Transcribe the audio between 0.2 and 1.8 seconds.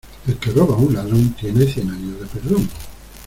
El que roba a un ladrón tiene